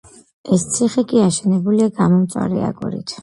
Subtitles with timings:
[0.55, 3.15] ეს ციხე კი აშენებულია გამომწვარი აგურით.